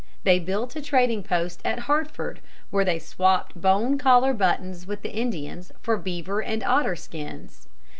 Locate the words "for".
5.79-5.95